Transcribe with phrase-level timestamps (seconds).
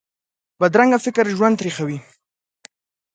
[0.59, 1.97] بدرنګه فکرونه ژوند تریخوي